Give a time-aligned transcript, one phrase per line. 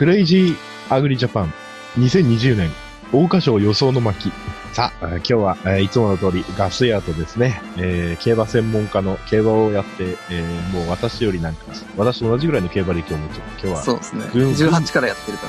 [0.00, 1.52] クレイジーアグリジャパン
[1.98, 2.70] 2020年
[3.12, 4.32] 桜花賞予想の巻。
[4.72, 11.66] さあ、えー今日は、えーいつもの通りガスヤーとですね、えー競馬専門家の競馬をやって、えーもう私よりなんか、
[11.98, 13.36] 私と同じぐらいの競馬歴を持つ。
[13.36, 14.24] 今日は、そうですね。
[14.24, 15.46] うん18からやってるか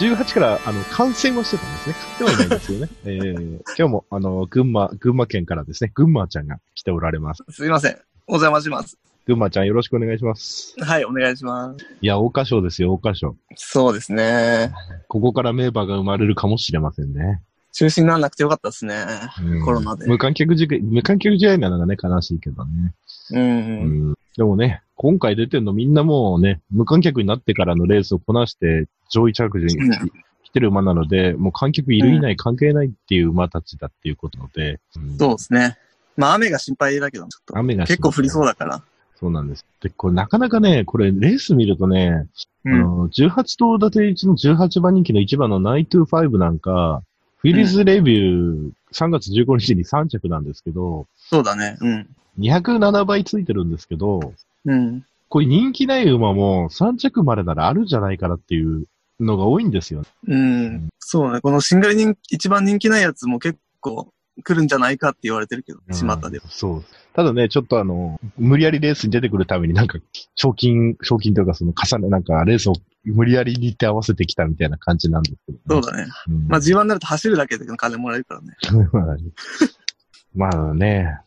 [0.00, 0.08] ら。
[0.08, 1.94] うん18から、あの、観戦をしてたんですね。
[1.94, 2.88] 買ってはいないんですよね。
[3.06, 7.44] えー今日も、あの、群馬、群馬県からですね、群馬ちゃんが来ておられます。
[7.50, 7.98] すいません。
[8.26, 8.98] お邪魔します。
[9.26, 10.74] 群馬ちゃんよろしくお願いします。
[10.80, 11.86] はい、お願いします。
[12.00, 13.36] いや、桜花賞ですよ、桜花賞。
[13.56, 14.72] そうですね。
[15.08, 17.42] ここから名馬が生まれるかもしれませんね。
[17.72, 18.94] 中止にならなくてよかったですね。
[19.42, 22.94] うんコロナで無観客時間、無観客試合なのがね、悲しいけどね。
[23.32, 23.40] うん。
[23.40, 24.14] うん。
[24.36, 35.78] でもね、今回出てんのみんなもうね、無観客になってからのレースをこなして上位着順にうん来てる馬なので、もう観客いるいない関係ないっていう馬たちだっていうことで、うんそうですね。
[36.16, 37.56] まあ雨が心配だけど、ちょっと。
[37.58, 38.82] 雨が結構降りそうだから。
[39.20, 39.66] そうなんです。
[39.82, 42.26] で、これなかなかね、これレース見るとね、
[42.64, 42.74] うん。
[42.74, 47.02] あの、18頭立て1の18番人気の1番の925なんか、
[47.38, 51.76] フィリーズレビュー3月15日に3着なんですけど、そうだね。
[51.80, 52.08] うん。
[52.38, 54.32] 207倍ついてるんですけど、
[54.64, 55.04] うん。
[55.28, 58.84] これ人気ない馬も3着までならあるんじゃないかなっていう
[59.20, 60.02] のが多いんですよ。
[60.26, 60.88] うん。
[60.98, 61.40] そうね。
[61.40, 64.12] このシンガル人一番人気ないやつも結構
[64.42, 66.44] 来るんじゃないかって言われてるけど、巷では。
[66.48, 66.84] そう。
[67.12, 69.98] ただね、ちょっとあの、無理やりレースに出てくるためになんか、
[70.34, 72.74] 賞金、賞金というかその重ね、なんかレースを
[73.04, 76.06] 無理やりにって合わせてきたみたいな感じなんですけど、そうだね。
[76.28, 78.56] うんまあ G1 になると走るだけで金もらえるからね。
[80.34, 81.18] まあね、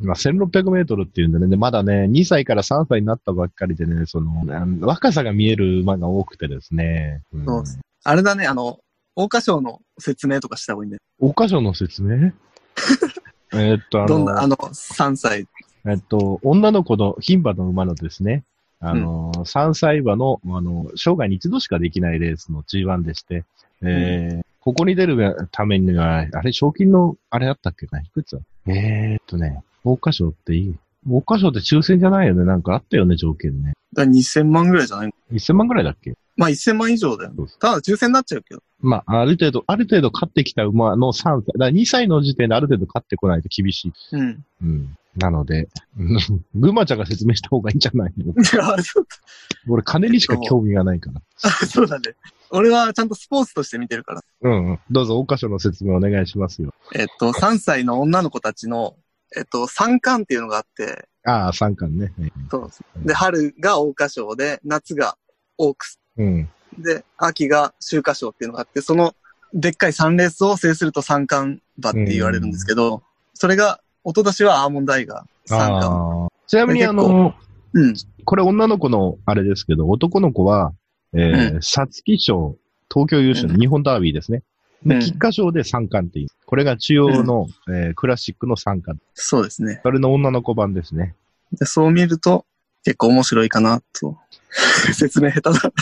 [0.00, 4.44] まあ1600メートルっていうんでね、でまだね、2歳から3歳になったばっかりでね、その、
[4.80, 7.22] 若さが見える馬が多くてですね。
[7.36, 8.78] んそうですあれだね、あの、
[9.16, 11.00] 桜花賞の説明とかした方がいいんだよ。
[11.18, 12.32] お箇所の説明？
[13.54, 15.46] えーっと、あどんな、あの、の、3歳。
[15.86, 18.44] えっと、女の子の牝馬の馬のですね、
[18.80, 23.44] あの、3歳馬の、あの、生涯に一度しかできないレースの G1 でして、
[23.82, 28.42] えーここに出るためには、あれ、賞金の、あれあったっけないくつだ？
[28.74, 30.74] えーっとね、桜花賞っていい？
[31.04, 32.44] 桜花賞って抽選じゃないよね？
[32.44, 33.74] なんかあったよね、条件ね。
[33.92, 36.14] だから2000万ぐらいじゃない？1000万ぐらいだっけ？
[36.36, 37.32] まあ1000万以上だよ。
[37.58, 38.62] ただ抽選になっちゃうけど。
[38.80, 41.24] まあ、ある程度、ある程度勝ってきた馬の3歳。
[41.24, 43.92] だから2歳の時点である程度勝ってこないと厳しい。
[44.12, 44.44] うん。
[44.62, 44.96] うん。
[45.16, 46.18] なので、うん
[46.54, 48.34] 群馬ちゃんが説明した方がいいんじゃないの？
[49.68, 51.22] 俺、金にしか興味がないから。
[51.42, 52.14] あ そうだね。
[52.50, 54.22] 俺はちゃんとスポーツとして見てるから。
[54.42, 54.78] うんうん。
[54.90, 56.74] どうぞ、大箇所の説明お願いしますよ。
[56.94, 58.96] えっと、3歳の女の子たちの、
[59.36, 62.12] えっと、三冠っていうのがあって、ああ、三冠ね。
[62.50, 62.84] そうです。
[63.04, 65.16] で、春が桜花賞で、夏が
[65.58, 65.98] オークス。
[66.18, 66.48] うん。
[66.78, 69.14] で、秋が秋華賞っていうのがあって、その、
[69.54, 73.02] でっかい3レースを制すると三冠馬って言われるんですけど、
[73.34, 76.28] それが、一昨年はアーモンドアイが三冠。
[76.46, 77.34] ちなみに、あの、
[77.72, 77.94] うん。
[78.24, 80.72] これ女の子のあれですけど、男の子は、
[81.12, 82.56] えー、う皐月賞、
[82.92, 84.42] 東京優勝の日本ダービーですね。
[84.84, 86.28] で、うん菊花賞で三冠っていう。
[86.44, 89.02] これが中央の、えークラシックの三冠。
[89.14, 89.80] そうですね。
[89.82, 91.14] それの女の子版ですね。
[91.52, 92.44] でそう見ると、
[92.86, 94.16] 結構面白いかな、と。
[94.94, 95.72] 説明下手だ。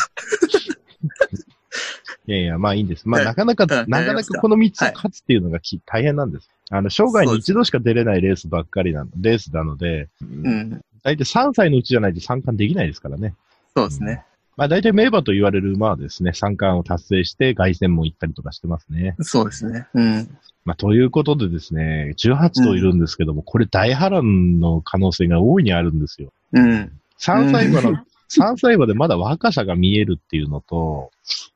[2.26, 3.06] いやいや、まあいいんです。
[3.06, 6.48] まあはいなかなか、うんなかなかこの3つはい勝つっていうのがき大変なんです。
[6.70, 10.80] あの、生涯に一度しか出れないレースばっかりなの、レースなので、うん。
[11.02, 13.34] 大体3歳のうちじゃないと三冠できないですからね。
[13.76, 14.24] そうですね。
[14.56, 19.16] まあ大体名馬と言われる馬はですね、三冠を達成して凱旋も行ったりとかしてますね。
[19.20, 19.86] そうですね。
[19.94, 20.38] うん。
[20.64, 26.32] まあということでですね、18頭いるんですけども、これ大波乱の可能性が大いにあるんですよ。
[26.52, 26.92] うん。
[27.18, 28.04] 3歳馬の、うん
[28.34, 31.10] 3歳馬でまだ若さが見えるっていうのと、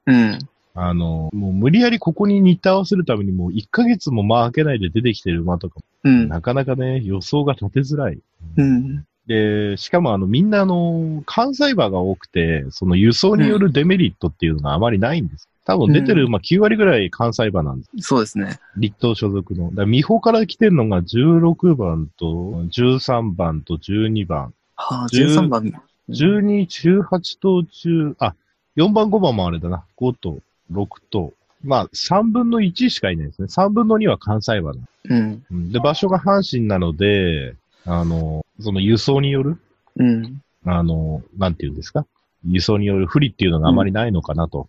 [0.07, 0.39] うん。
[0.75, 6.29] あの、もう無理やりここに日程合わせるためにもう1ヶ月も間開けないで出てきてる馬とか、うん。
[6.29, 8.19] なかなかね、予想が立てづらい。
[8.57, 9.05] うん。
[9.29, 15.49] で、しかもあの、みんなあの、関西馬が多くて、その輸送によるデメリットっていうのがあまりないんです。
[15.67, 17.91] 多分出てる馬9割ぐらい関西馬なんです。
[18.01, 18.59] そうですね。
[18.79, 19.69] 立東所属の。
[19.69, 24.55] だから美穂から来てるのが16番と13番と12番。
[24.77, 25.83] はあ、10 13番。
[26.09, 28.35] 12、18頭中、あ、
[28.79, 29.85] 4番5番もあれだな。
[29.99, 30.39] 5と
[30.73, 31.35] 6と。
[31.63, 33.49] まあ、3分の1しかいないですね。
[33.49, 34.79] 3分の2は関西馬だ。
[35.05, 35.45] うん。
[35.51, 37.55] うんで、場所が阪神なので、
[37.91, 39.59] あの、その輸送による、
[39.97, 40.43] うん。
[40.65, 42.07] あの、なんていうんですか？
[42.47, 44.69] 輸送による不利っていうのがあまりないのかなと。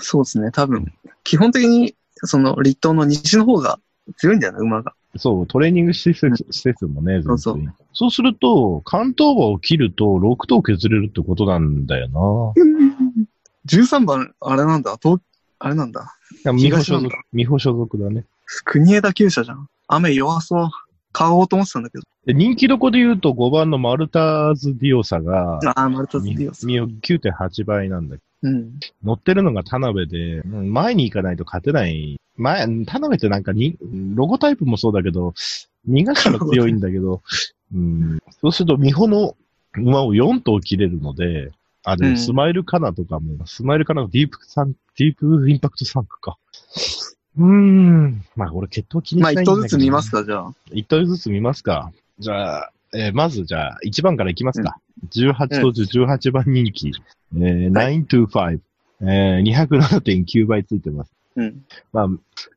[0.00, 0.50] そうですね。
[0.50, 0.92] 多分、
[1.22, 3.78] 基本的に、その、立東の西の方が
[4.16, 4.94] 強いんだよな、馬が。
[5.16, 7.60] そう、トレーニング施設施設もね、そうそう
[7.92, 12.18] そうすると、関東馬を切ると6頭削れるってことなんだよな。
[13.66, 15.20] 13番、あれなんだ、東、
[15.58, 16.16] あれなんだ？
[16.32, 18.24] いや美穂東なんだ所属、美穂所属だね。
[18.64, 19.68] 国枝厩舎じゃん。
[19.86, 20.68] 雨弱そう。
[21.14, 22.04] 買おうと思ってたんだけど。
[22.26, 26.66] で人気どこで言うと5番のマルターズ・ディオサが、ああ、マルタズデみィオス。
[26.66, 28.78] み9.8倍なんだけうん。
[29.02, 32.20] 乗ってるのが田辺で、うん前に行かないと勝てない。
[32.36, 33.78] 前、田辺ってなんかに、
[34.14, 35.34] ロゴタイプもそうだけど、
[35.88, 37.22] 逃がしが強いんだけど、
[37.72, 39.36] うん、そうすると、美穂の
[39.76, 41.52] 馬を4頭切れるので、
[41.84, 46.36] あ、でも、うんスマイルカナとかも、スマイルカナのディープサン、ディープインパクトサンクか。
[47.36, 48.24] うーん。
[48.36, 50.54] まあ、俺、血統気にしまあ、ないんだけど、一頭ずつ見ますか、じゃあ。
[50.72, 51.92] 一頭ずつ見ますか。
[52.18, 54.76] じゃあ、えーまず、じゃあ、1番からいきますか。
[55.12, 56.92] 18頭中18番人気。
[57.36, 58.60] えー、925。
[59.00, 61.12] えー、207.9倍ついてます。
[61.36, 61.64] うん。
[61.92, 62.08] まあ、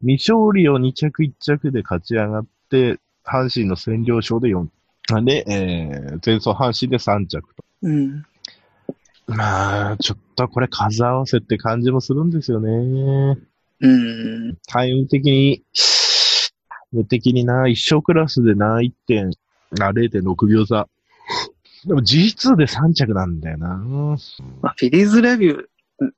[0.01, 4.67] 未勝利を2着1着で勝ち上がって、阪神の占領賞で4。
[5.23, 7.63] で、えー、前走阪神で3着と。
[7.81, 8.25] うん。
[9.27, 13.37] まあ、ちょっとこれ数合わせって感じもするんですよね。
[13.81, 14.57] うん。
[14.67, 15.63] タイム的に、
[16.69, 19.31] タイム的にな、一生クラスでな、1点、
[19.79, 20.87] あ、0.6秒差。
[21.85, 23.67] でも G2 で3着なんだよな。
[24.61, 25.65] まあ、フィリーズレビュー、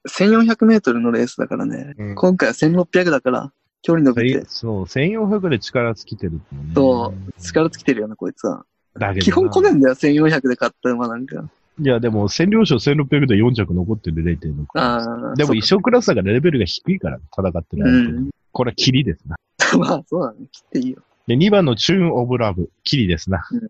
[0.07, 1.93] 1400メートルのレースだからね。
[1.97, 3.51] うん今回は1600だから、
[3.81, 6.39] 距離伸びて、そう、1400で力尽きてるね。
[6.73, 8.65] そう力尽きてるよな、こいつは。
[8.97, 11.49] だけどな基本来ねえんだよ、1400で勝った馬なんか。
[11.81, 14.65] いや、でも、占領賞1600で4着残ってる0.6。
[14.79, 15.35] ああ。
[15.35, 18.29] でも一生クラスだからレベルが低いから戦ってるう相手はん。
[18.51, 19.37] これはキリですな。
[19.77, 20.47] まあ、そうだね。
[20.51, 20.97] 切っていいよ。
[21.27, 23.45] で、2番のチューンオブラブ、キリですな。
[23.51, 23.69] うん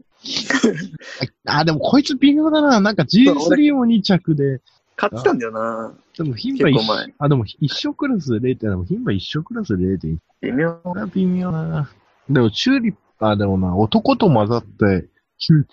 [1.46, 2.80] あ、でもこいつ微妙だな。
[2.82, 4.62] なんか G3 も2着で、
[4.98, 5.94] 勝ってたんだよな。
[6.18, 10.18] でも牝馬一結構前あ、でも一生クラスで0.7、でも牝馬一生クラスで0.1。
[10.42, 10.74] 微妙。
[10.84, 11.90] これは微妙だな。
[12.30, 15.08] でもチューリップ、あ、でもな、男と混ざって、
[15.38, 15.66] キュー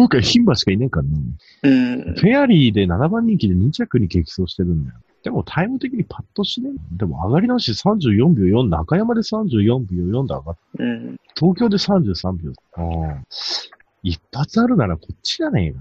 [0.00, 1.18] 今回牝馬しかいねえからな。
[1.62, 2.14] うん。
[2.14, 4.98] フェアリーで7番人気で2着に激走してるんだよ。
[5.22, 6.96] でもタイム的にパッとしねえ。
[6.96, 11.20] でも上がり直し34秒4、中山で34秒4で上がっうん。
[11.38, 12.52] 東京で33秒。
[12.76, 12.80] あ
[13.12, 13.22] あ。
[14.02, 15.74] 一発あるならこっちじゃね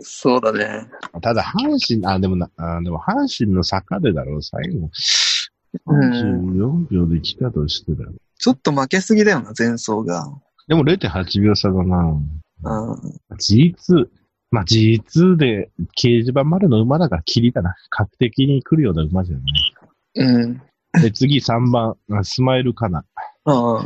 [0.00, 0.86] そうだね。
[0.86, 1.20] えな。
[1.22, 4.90] ただ阪神、あ、でもな、あでも阪神の坂でだろう、最後。
[5.86, 8.12] 34秒で来たとしてだろ。
[8.38, 10.26] ちょっと負けすぎだよな、前走が。
[10.68, 12.20] でも0.8秒差だな。
[12.62, 13.36] うん。
[13.36, 14.08] G2。
[14.50, 17.74] まあ、G2 で掲示板までの馬だからキリだな。
[17.88, 19.44] 確定に来るような馬じゃない。
[20.16, 20.62] うん。
[21.00, 23.04] で、次3番、あスマイルカナ。
[23.44, 23.82] ああ。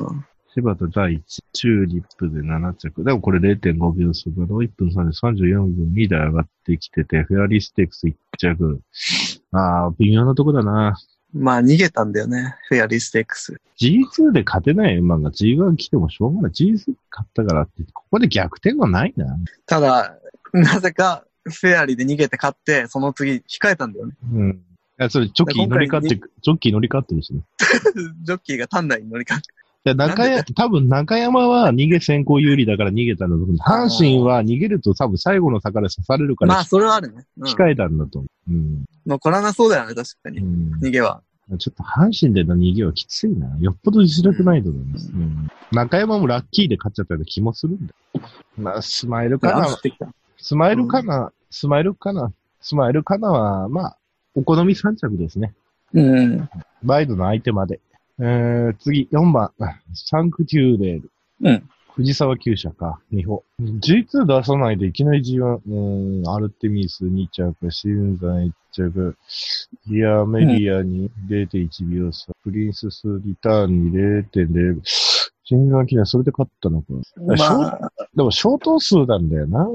[0.55, 3.05] 柴田第一、チューリップで7着。
[3.05, 8.81] でもこれ0.5秒差だろ ?1 分3 34秒2で上がってきてて、フェアリーステークス1着。
[9.53, 10.97] ああ、微妙なとこだな。
[11.35, 12.55] まあ、逃げたんだよね。
[12.69, 13.61] フェアリーステークス。
[13.81, 16.53] G2 で勝てない馬が G1 来てもしょうがない。
[16.53, 19.37] G2 勝ったからって、ここで逆転はないな。
[19.67, 20.17] ただ、
[20.53, 24.15] なぜか、フェアリーで逃げて勝って、その次控えたんだよね。
[24.33, 24.51] うん。
[24.51, 24.55] い
[24.97, 27.41] や、それ、ジョッキー乗り換って、ジョッキー乗り換ってるしね。
[28.23, 29.41] ジョッキーが単内に乗り換え
[29.85, 33.57] で中山、多分中山は逃げ先行有利だから逃げたんだと思う。
[33.57, 37.27] 阪神は逃げると多分最後の坂で刺されるからまあ、それはあるね。
[37.39, 37.45] うん。
[37.45, 38.29] 控えたんだと思う。
[38.49, 38.85] うん。
[39.07, 40.39] 残らなそうだよね、確かに。
[40.41, 41.23] うん逃げは。
[41.59, 43.55] ちょっと阪神での逃げはきついな。
[43.61, 45.11] よっぽど実力ないと思います。
[45.13, 48.29] うん中山もラッキーで勝っちゃったような気もするんだよ。
[48.57, 49.69] まあ、スマイルかな。
[50.39, 51.33] スマイルかな。
[51.51, 52.33] スマイルかな。
[52.61, 53.99] スマイルかなは、まあ、
[54.35, 55.55] お好み3着ですね。
[55.93, 56.49] うん。
[56.85, 57.81] ワイドの相手まで。
[58.21, 59.51] えー、次、4番、
[59.93, 61.11] サンクテューレール。
[61.43, 61.69] うん。
[61.97, 63.41] 藤沢厩舎か、日本。
[63.61, 69.17] G2 出さないでいきなり G1、うん、アルテミス2着、シウンザン1着、
[69.89, 74.81] ディアメディアに0.1秒差、プリンススリターンに0.0、
[75.45, 76.87] 新山記念それで勝ったのか。
[77.17, 79.69] まあ、でも、小頭数なんだよな。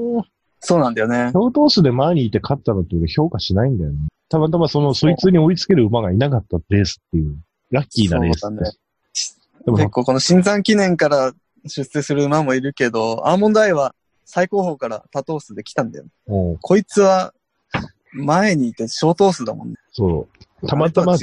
[0.60, 1.30] そうなんだよね。
[1.32, 3.98] 小頭数で前にいて勝ったのって俺評価しないんだよね。
[4.28, 7.38] たまたまその、そいつに追いつける馬がいなかったレースっていう、
[7.70, 8.70] ラッキーなレースそうだね
[9.64, 11.32] でも結構この新山記念から
[11.66, 16.06] 出世する馬もいるけど、アーモンドアイは最高峰から多頭数で来たんだよ。
[16.60, 17.34] こいつは
[18.12, 19.76] 前にいて小頭数だもんね。
[19.92, 20.28] そ
[20.62, 20.66] う。
[20.66, 21.16] たまたま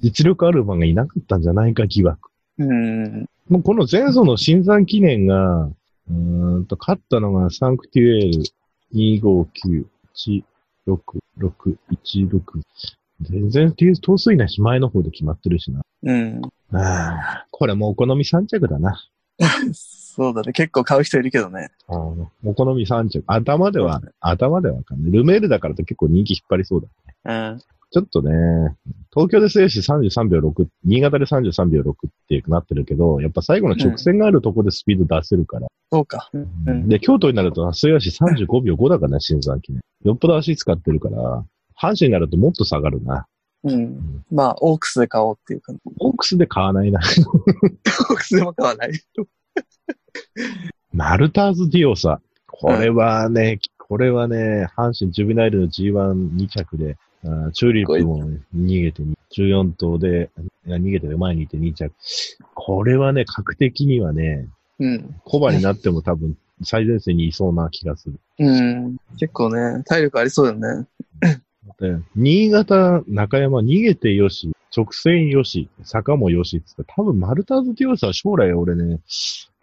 [0.00, 2.30] 実力ある馬がいなかったんじゃないか疑惑。
[2.58, 3.26] うん。
[3.48, 9.86] もうこの前走の新山記念が、うーんと、勝ったのがサンクテュエール
[10.86, 12.62] 259-166-16。
[13.22, 15.82] 全然頭数いないし前の方で決まってるしな。
[16.02, 16.40] うん。
[16.72, 16.78] あ
[17.42, 19.00] あ、これもうお好み3着だな。
[19.72, 20.52] そうだね。
[20.52, 21.70] 結構買う人いるけどね。
[21.88, 23.22] お好み3着。
[23.26, 25.12] 頭では頭ではわかんない。
[25.12, 26.88] ルメールだからって結構人気引っ張りそう
[27.24, 27.52] だ。
[27.52, 27.58] うん。
[27.90, 28.30] ちょっとね、
[29.14, 31.94] 東京で制し33秒6、新潟で33秒6っ
[32.28, 35.68] てなってるけど、やっぱ最後の直線があるとこでスピード出せるから。
[35.90, 36.28] そうか。
[36.34, 36.88] うん。
[36.88, 39.80] で、京都になると、末吉35秒5だからね、新山記念。
[40.04, 41.44] よっぽど足使ってるから、
[41.80, 43.26] 阪神になるともっと下がるな。
[43.64, 44.24] うん。
[44.30, 47.00] まあ、オークスで買おうっていうか、オークスで買わないな。
[47.00, 48.92] オークスでも買わない。
[50.92, 52.20] マルターズディオサ。
[52.46, 58.22] これはね、これはね、阪神ジュビナイルの G12 着で、あチューリップも
[58.54, 59.02] 逃げて、
[59.36, 60.30] 14頭で、
[60.66, 61.92] 逃げて前にいて2着。
[62.54, 64.48] これはね、格的にはね、
[64.78, 65.16] うん。
[65.24, 68.20] コバになっても多分最前線にいそうな気がする。
[68.38, 68.96] うん。
[69.18, 70.86] 結構ね、体力ありそうだよね。
[71.78, 79.00] で新潟、中山、逃げてよし、直線よし、坂もよしって言ったら多分マルターズディオスは将来俺ね、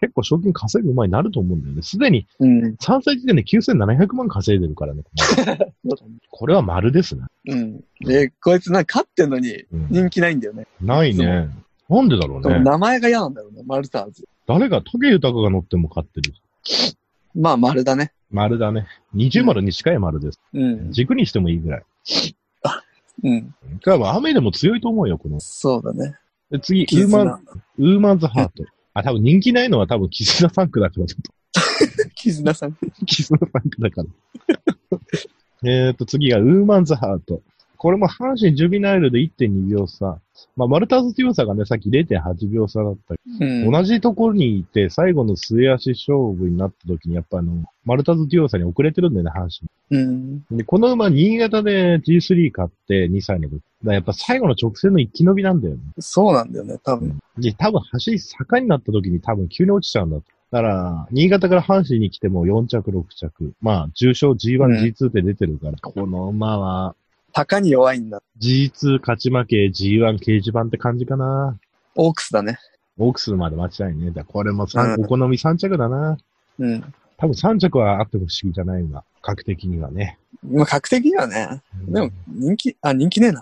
[0.01, 1.81] 結構賞金稼ぐ前になると思うんだよね。
[1.81, 2.75] すでにうん。
[2.75, 5.03] 3歳時点で9700万稼いでるからね。
[6.29, 7.21] これは丸ですね。
[7.47, 7.83] うん。
[8.01, 10.67] で、こいつなんか勝ってんのにうん人気ないんだよね。
[10.81, 11.49] ないね。
[11.89, 12.59] なんでだろうね。
[12.59, 14.27] 名前が嫌なんだろうね、マルターズ。
[14.47, 16.33] 誰が、トゲ豊が乗っても勝ってる。
[17.35, 18.11] まあ、丸だね。
[18.31, 18.87] 丸だね。
[19.15, 20.39] 20丸に近い丸です。
[20.53, 20.91] うん。
[20.91, 21.83] 軸にしてもいいぐらい。
[23.23, 23.55] うん。
[23.83, 25.39] 多分雨でも強いと思うよ、この。
[25.39, 26.15] そうだね。
[26.51, 27.43] で次、ウー絆マン、
[27.77, 28.65] ウーマンズハート。
[28.93, 31.31] あ、多分人気ないのは多分絆タンクだから、ちょっと。
[32.15, 32.77] 絆さん。
[33.05, 34.99] 絆タンクだから。
[35.63, 37.41] えっと、次がウーマンズハート。
[37.77, 40.19] これも阪神ジュビナイルで1.2秒差。
[40.55, 43.71] まあ、マルターズ強さがね、さっき0.8秒差だったうん。
[43.71, 49.47] 同じところにいて、最後の末足勝負になった時に、やっぱあの、マルタズディオーサに遅れてるんだよね、阪
[49.91, 50.43] うん。
[50.49, 50.57] 神。
[50.57, 53.61] で、この馬、新潟で G3 買って、2歳の時。
[53.83, 55.81] だやっぱ最後の直線の生き延びなんだよね。
[55.99, 57.19] そうなんだよね、多分。
[57.37, 60.17] で、多分走り坂になった時に多分急に落ちちゃうんだ。
[60.17, 63.53] だから、新潟から阪神に来ても4着、6着。
[63.61, 66.95] まあ、重賞 G1、うん G2 って出てるから、この馬は、
[67.35, 68.23] 高に弱いんだ。
[68.39, 71.59] G2 勝ち負け G1 掲示板って感じかな。
[71.95, 72.57] オークスだね。
[72.97, 74.11] オークスまで間違いね。
[74.11, 76.17] だこれも三うんお好み3着だな。
[76.59, 76.93] うん。
[77.17, 80.17] 多分3着はあっても不思議じゃないが、格的にはね。
[80.49, 81.61] まあ、格的にはね。
[81.89, 83.41] でも、人気、あ、人気ねえな。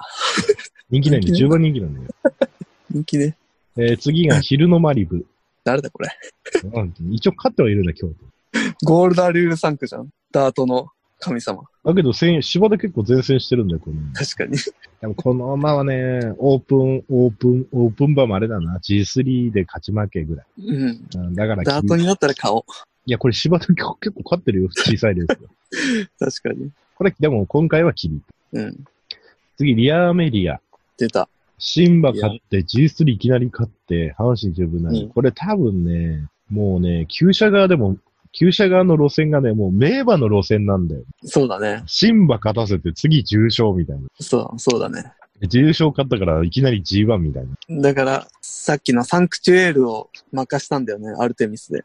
[0.90, 2.08] 人気ないね10番人気なんだよ。
[2.90, 3.38] 人気ね。
[3.78, 5.24] えー次が昼のマリブ。
[5.64, 6.10] 誰だこれ。
[6.64, 8.16] うん一応勝ってはいるんだ、京都。
[8.86, 10.10] ゴールダールール3区じゃん。
[10.32, 10.88] ダートの
[11.24, 11.64] 神様。
[11.86, 13.98] だけど、戦芝で結構前線してるんだよ、この。
[14.14, 14.58] 確かに。
[15.02, 18.80] でもこの馬はね、オープン、オープン、オープン馬もあれだな。
[18.80, 20.46] G3 で勝ち負けぐらい。
[20.58, 21.08] うん。
[21.16, 22.66] うんだから、ダートになったら顔。
[23.06, 25.50] いや、これ芝で結構勝ってるよ、小さいですよ。
[26.20, 26.72] 確かに。
[26.96, 28.22] これ、でも今回はキリ。
[28.54, 28.86] うん。
[29.58, 30.60] 次、リアーメリア。
[30.98, 31.30] 出た。
[31.58, 37.98] シンバ勝って G3 いきなり勝って、阪神十分なうんこれ多分ね、もうね、旧車側でも、
[38.34, 41.04] 旧車側の路線がね、もう名馬の路線なんだよ。
[41.24, 41.84] そうだね。
[41.86, 44.08] シンバ勝たせて次重賞みたいな。
[44.20, 45.14] そう、そうだね。
[45.48, 47.82] 重賞勝ったからいきなり G1 みたいな。
[47.82, 51.84] だから、さっきのサンクチュエールを任したんだよね、アルテミスで。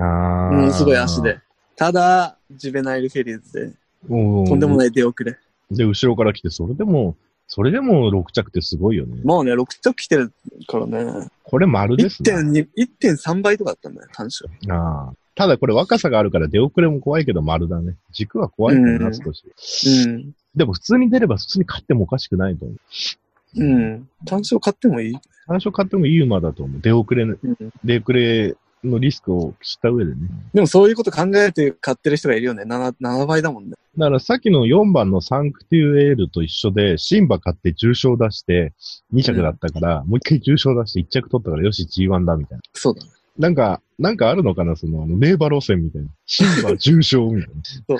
[0.00, 1.22] あうん、すごい足。
[1.22, 1.38] で。
[1.76, 3.66] ただ、ジュベナイルフェリーズで、
[4.08, 4.48] とい。
[4.48, 5.38] とんでもない出遅れ。
[5.70, 7.16] で、後ろから来て、それでも、
[7.46, 9.20] それでも6着ってすごいよね。
[9.22, 10.32] もうね、6着来てる
[10.66, 11.28] からね。
[11.44, 12.32] これ丸ですね。
[12.32, 12.68] 1.2
[13.00, 14.50] 1.3倍とかだったんだよ、単勝。
[14.70, 17.94] ああただこれ若さがあるから出遅れも怖いけど丸だね。
[18.10, 19.44] 軸は怖いからな、うん少し。
[20.04, 20.32] うん。
[20.56, 22.78] でも普通に出れば普通に勝ってもおかしくないと思う。
[23.62, 24.08] うん。
[24.26, 26.80] 単勝買ってもいい最初買ってもいい馬だと思う。
[26.80, 27.38] 出遅れ、うん。
[27.84, 30.18] 出遅れのリスクを知った上でね。
[30.54, 32.64] でもそういうこと考えて買ってる人がいるよね。
[32.64, 33.76] 7, 7倍だもんね。
[33.96, 38.72] だからさっきの4番のサンクテュエールと一緒で、新馬勝って重賞出して、
[39.14, 42.62] 2着だったから、もう一回重賞出して1着取ったから、よし G1 だみたいな。
[42.74, 43.10] そうだね。
[43.38, 44.76] なんか、なんかあるのかな？
[44.76, 46.08] その、あの名馬路線みたいな。
[46.26, 47.54] 新馬重賞みたい
[47.88, 47.96] な。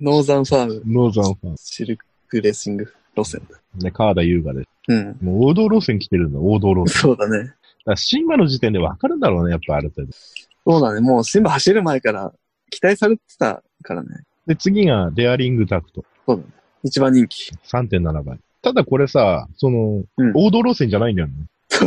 [0.00, 1.56] ノーザンファーム、ノーザンファーム。
[1.56, 1.98] シル
[2.28, 3.58] クレーシング路線だ。
[3.82, 4.66] ね、川田優雅で。
[4.88, 5.16] うん。
[5.22, 7.00] もう王道路線来てるんだ、王道路線。
[7.02, 7.54] そうだね。
[7.84, 10.12] だシンバの時点でわかるんだろうね、やっぱある程度。
[10.12, 11.00] そうだね。
[11.00, 12.32] もうシンバ走る前から
[12.70, 14.08] 期待されてたからね。
[14.46, 16.04] で、次がデアリングタクト。
[16.26, 16.48] そうだね。
[16.82, 17.52] 一番人気。
[17.66, 18.38] 3.7倍。
[18.62, 21.34] ただこれさ、その、うん王道路線じゃないんだよね。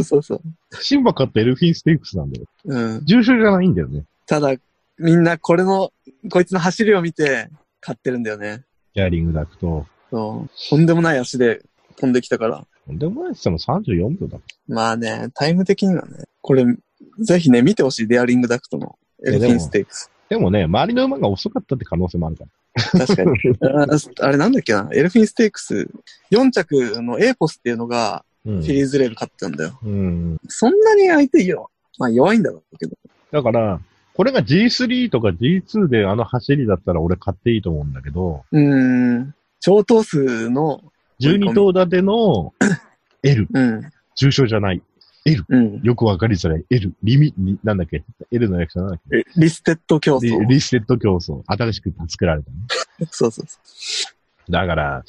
[0.03, 0.83] そうそうそう。
[0.83, 2.47] シンバ買ってエルフィンステークスなんだよ。
[2.65, 3.05] うん。
[3.05, 4.03] 重賞じゃないんだよね。
[4.25, 4.55] ただ、
[4.97, 5.91] みんなこれの、
[6.31, 7.49] こいつの走りを見て
[7.81, 8.63] 買ってるんだよね。
[8.93, 9.85] デアリングタクト。
[10.11, 10.49] そう。
[10.69, 11.61] とんでもない足で
[11.97, 12.65] 飛んできたから。
[12.87, 14.37] とんでもないって言っても34秒だ。
[14.67, 16.65] まあね、タイム的にはね、これ、
[17.19, 20.11] ぜひね、見てほしい、デアリングダクトのエルフィンステークス。
[20.29, 23.05] でもね、周りの馬が遅かったって可能性もあるから。
[23.05, 23.31] 確かに。
[23.61, 25.89] ああれなんだっけな、エルフィンステークス、
[26.31, 29.79] 4着のエーポスっていうのが、うんフィリーズレール勝ってたんだよ。
[29.83, 30.37] うん。
[30.47, 31.69] そんなに相手よ。
[31.97, 32.95] まあ弱いんだろうけど。
[33.31, 33.79] だから、
[34.13, 39.33] これが G3 とか G2 であの走りだったら俺買っていいと思うんだけど、うーん。
[39.59, 40.81] 超等数の、
[41.21, 42.53] 12頭立ての
[43.23, 44.81] L、うん、重賞じゃない。
[45.49, 45.81] うん。
[45.81, 46.63] よくわかりづらい。
[46.69, 49.17] L、リミ、リなんだっけ ?L の略称なんだっけ？
[49.17, 50.45] えリステッド競リ争。
[50.47, 51.41] リステッド競争。
[51.47, 52.57] 新しく作られたね。
[53.09, 54.07] そうそうそ
[54.51, 55.03] だから、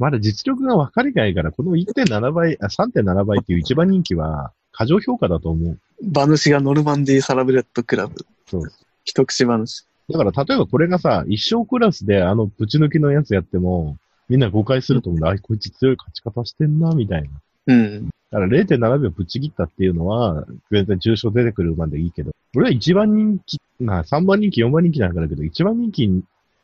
[0.00, 5.68] まだ実力が分かりないから、この1.7倍、あ、3.7倍っていう一番人気は、過剰評価だと思う。
[5.72, 5.78] う。
[6.00, 8.24] 馬主がノルマンディーサラブレッドクラブ。
[8.46, 8.62] そう。
[9.04, 9.84] 一口馬主。
[10.10, 13.98] だから、例えばこれがさ、一生クラスであのぶち抜きのやつやっても、
[14.30, 15.28] みんな誤解すると思うんだ。
[15.28, 17.28] あ、こいつ強い勝ち方してんな、みたいな。
[17.66, 18.06] うん。
[18.30, 26.08] だから0.7秒ぶち切ったっていうのは、全然重症出てくる馬でいいけど、俺は1番人気、まあ3番人気、4番人気なんかだけど、1番人気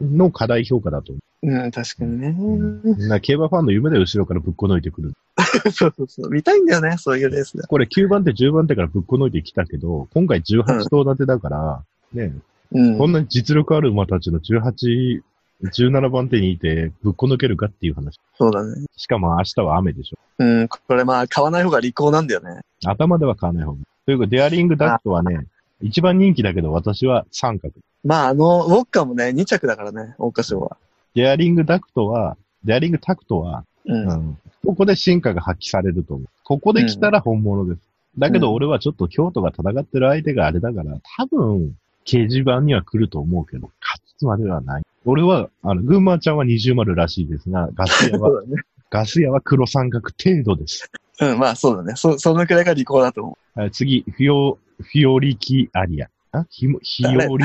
[0.00, 2.36] の課題評価だと思うん、確かにね。
[2.38, 3.08] う。
[3.08, 5.12] な競馬ファンの夢で後ろからぶっこ抜いてくる。
[5.70, 6.30] そうそうそう。
[6.30, 7.62] 見たいんだよね、そういうレースで。
[7.64, 12.32] これ9番手、10番手からぶっこ抜いてきたけど、今回18頭立てだから、ね、
[12.72, 12.98] うん。
[12.98, 15.22] こんなに実力ある馬たちの18、
[15.62, 18.18] 17番手にいてぶっこ抜けるかっていう話。
[18.36, 18.86] そうだね。
[18.96, 20.18] しかも明日は雨でしょ。
[20.38, 22.60] うん、これまあ、買わない方が利口なんだよね。
[22.84, 23.78] 頭では買わない方が。
[24.04, 25.46] というか、デアリングダクトはね、
[25.80, 27.74] 一番人気だけど私は三角。
[28.06, 30.76] まあ、あの、ウォッカもね、2着だからね、桜花賞は。
[31.14, 33.92] デアリングダクトは、デアリングタクトは、う。
[33.92, 36.28] うんん、ここで進化が発揮されると思う。
[36.44, 37.80] ここで来たら本物です。
[38.18, 44.82] だけど俺はちょっと京都が戦ってる相手があれだから、多分、掲示板には来ると思うけど、勝つまではない。
[45.04, 48.62] 俺は、あの、群馬ちゃんは二重丸らしいですが、ガス屋そは、 ね。
[48.90, 50.90] ガス屋は黒三角程度です。
[51.20, 51.94] うん、まあそうだね。
[51.96, 56.08] そ、そのくらいが利口だと思はい次、フィオ、フィオリキアリア。
[56.32, 57.44] あヒモヒオリ、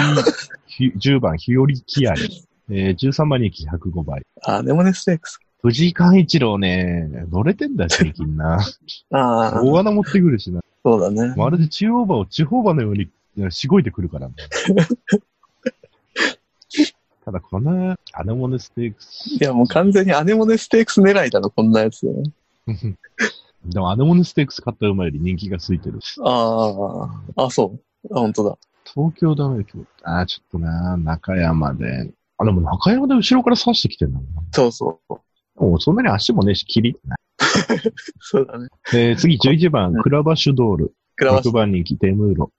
[0.67, 2.45] ヒ10 番、ヒオリキアリ。
[2.69, 4.21] えー、13番人気105倍。
[4.21, 4.23] う。
[4.43, 5.39] あ、でもね、ステークス。
[5.61, 8.59] 藤井寛一郎ね、乗れてんだよ、 最近な。
[9.11, 10.61] ああ、大穴持ってくるしな。
[10.83, 11.33] そうだね。
[11.35, 13.09] まるで中央馬を地方馬のように
[13.51, 14.33] しごいてくるからね。
[17.23, 19.29] ただ、このアネモネステークス。
[19.29, 22.07] いや、もう完全にアネモネステークス狙いだろ、こんなやつ。
[23.65, 26.19] でも、アネモネステークス買った馬より人気がついてるし。
[26.23, 28.15] ああ、あ、そう。
[28.15, 28.57] あ、本当だ。
[28.85, 29.85] 東京ダメ京都。
[30.03, 32.11] あー、ちょっとな、中山で。
[32.37, 34.41] あ、でも中山で後ろから刺してきてんだもんな。
[34.51, 35.13] そうそう。
[35.63, 37.19] もうそんなに足もねえし、切りない。
[38.19, 38.67] そうだね。
[38.93, 40.85] えー、次、11番、うんクラバシュドール。
[40.85, 41.51] 6クラバシ。
[41.51, 42.51] 番人気、テムーロ。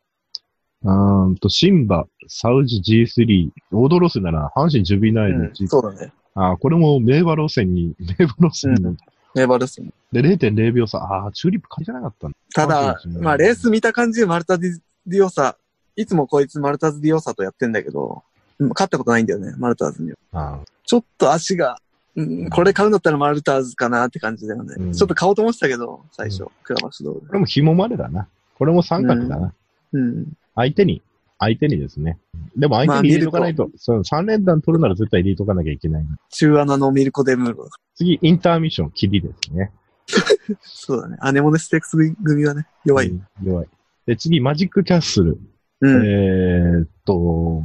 [0.85, 6.12] うーんと、シンバ、サウジ G3、オードロスなら、阪神ジュビナイル、うん、そうだね。
[6.35, 8.97] あーこれも名馬路線に、 名馬路線に、うん
[9.35, 9.81] ネバルス。
[10.12, 10.99] で、0.0秒差。
[10.99, 12.37] ああ、チューリップ借りじゃなかったんだ。
[12.54, 15.56] ただまあ、レース見た感じでマルタディディオサ、
[15.97, 18.23] いつもこいつマルタズディオサとやってんだけど、
[18.59, 20.17] うん勝ったことないんだよね、マルターズには。
[20.33, 21.78] あちょっと足が、
[22.15, 24.75] うん、これ買うんだったらマルターズかなって感じだよね。
[24.78, 28.28] うんちょっと買おうと思ってたけど、最初、クラバシュドールこれも紐までだな。
[28.57, 29.52] これも三角だな。
[29.93, 30.33] うん。
[30.55, 31.02] 相手に、
[31.39, 32.19] 相手にですね。
[32.57, 36.19] でも相手に入れとかないと、そう、3連弾取るなら絶対入れとかなきゃいけないな。
[36.31, 37.69] 中穴のミルコ・デムーロ。
[37.97, 39.73] 次、インターミッション、キリですね。
[40.63, 41.17] そうだね。
[41.21, 43.09] アネモネステークス組はね、弱い。
[43.09, 43.69] うん弱い。
[44.07, 45.39] で、次、マジックキャッスル。
[45.82, 46.06] うん。
[46.06, 47.64] えーっと、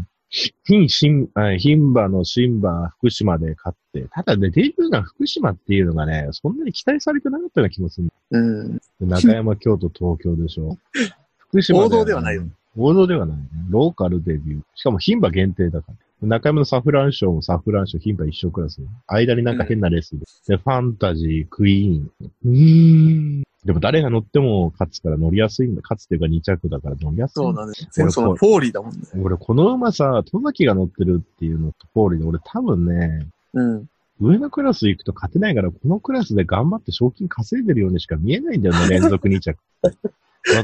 [0.65, 8.09] 貧、新、あ牝馬の新馬、福島で勝って、ただね、デビューが福島っていうのがね、そんなに期待されてなかったような気もする。
[8.31, 8.79] うん。
[8.99, 10.77] 中山、京都、東京でしょ。
[11.37, 12.43] 福島王道ではないよ。
[12.75, 13.43] 王道ではないね。
[13.69, 14.61] ローカルデビュー。
[14.75, 16.27] しかも牝馬限定だから。
[16.27, 18.81] 中山のサフラン賞もサフラン賞、牝馬一緒クラス。
[19.07, 20.25] 間になんか変なレースで。
[20.47, 22.11] で、ファンタジー、クイーン。
[22.45, 23.43] うーん。
[23.67, 25.81] でも誰が乗っても勝つから乗りやすいんだ。
[25.83, 27.63] 勝つっていうか2着だから乗りやすいんだ。
[27.63, 27.73] そうだね。
[27.97, 29.01] 前走のフォーリーだもんね。
[29.21, 33.89] 俺、この馬さ、戸崎が乗ってるっていうのと、ポーリーで、俺多分ね、うん。
[34.21, 39.57] 上のクラス行くと勝てないから、このクラスで頑張って賞金稼いでるようにしか見えないんだよね、 連続2着。
[39.83, 39.91] わ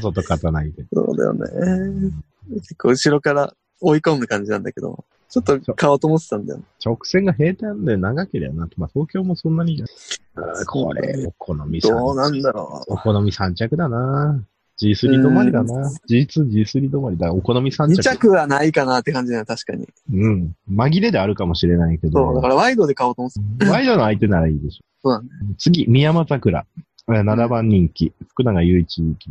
[0.00, 0.86] と勝たないで。
[0.90, 2.10] そうだよね。
[2.54, 5.04] 結構後ろから追い込む感じなんだけど、
[5.34, 6.60] ちょっと買おうと思ってたんだよ。
[6.84, 8.68] 直線が平坦で長ければな。
[8.76, 9.88] まあ、東京もそんなにじゃん。
[10.44, 14.44] あーこれ、お好み3どうなんだろお好み3着だな。
[14.80, 15.90] G3 止まりだな。
[16.08, 17.32] G2、G3 止まりだ。
[17.32, 17.88] お好み3う。
[17.88, 18.02] 2着。
[18.18, 19.88] 着はないかなって感じだよ、確かに。
[20.12, 20.56] うん。
[20.70, 22.24] 紛れであるかもしれないけど。
[22.26, 23.70] そう、だからワイドで買おうと思ってた。
[23.72, 24.84] ワイドの相手ならいいでしょ。
[25.02, 25.28] そうだね。
[25.58, 26.66] 次、宮間桜。
[27.08, 28.12] えー7番人気。
[28.30, 29.30] 福永雄一人気。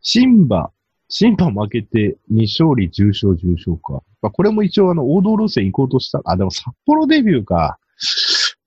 [0.00, 0.70] 新馬。
[1.08, 4.04] 新馬負けて2勝利10勝10勝か。
[4.22, 6.20] まあ、これも一応あの、王道路線行こうとした。
[6.24, 7.78] あ、でも札幌デビューか。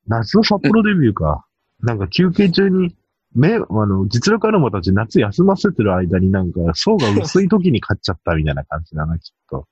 [0.08, 1.46] 夏の札幌デビューか。
[1.82, 2.96] なんか休憩中に、
[3.36, 9.68] 目、あの、実力ある馬たち夏休ませてる間になんか層が薄い時に勝っちゃったみたいな感じだな、きっと。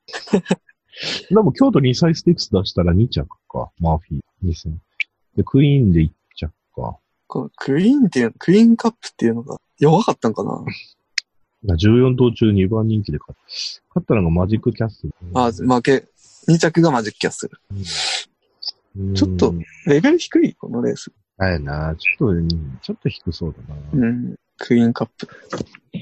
[1.30, 3.72] でも京都2歳ステークス出したら2着か。
[3.80, 4.50] マーフィー。
[4.50, 4.80] 2戦。
[5.36, 6.98] で、クイーンで1着か。
[7.28, 10.64] クイーンっていう、クイーンカップっていうのが弱かったんかな。
[11.66, 13.46] 14頭中2番人気で勝った。
[13.90, 15.14] 勝ったのがマジックキャッスル。
[15.34, 16.06] あ、負け。
[16.48, 17.60] 2着がマジックキャッスル。
[18.98, 19.54] うんちょっと
[19.86, 21.12] レベル低いこのレース。
[21.38, 21.96] あやな。
[21.98, 22.48] ちょっと、うん
[22.82, 23.82] ちょっと低そうだな。
[23.94, 24.36] うん。
[24.58, 25.28] クイーンカップ。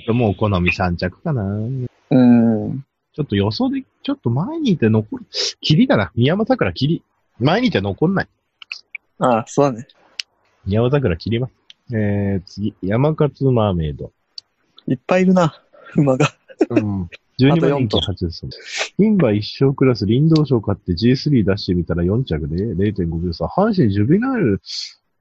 [0.05, 1.43] でもお好み3着かな。
[1.43, 2.85] うん。
[3.13, 5.25] ちょっと予想で、ちょっと前にいて残る。
[5.61, 6.11] 霧だな。
[6.15, 7.03] 宮山桜霧。
[7.39, 8.27] 前にいて残んない。
[9.19, 9.87] ああ、そうだね。
[10.65, 11.53] 宮山桜切ります。
[11.93, 12.73] えー、次。
[12.81, 14.11] 山勝マーメイド。
[14.87, 15.61] いっぱいいるな、
[15.95, 16.27] 馬が。
[16.69, 17.09] うん。
[17.39, 18.45] 12番人気8です。
[18.97, 23.45] 牝馬一勝クラス、林道賞買って G3 出してみたら4着で0.5秒差。
[23.45, 24.61] 阪神ジュビナイル